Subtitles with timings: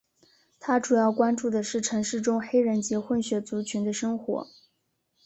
[0.59, 4.47] 他主要关注的是城市中黑人及混血族群的生活。